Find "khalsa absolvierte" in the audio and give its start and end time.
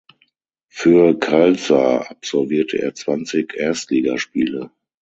1.19-2.81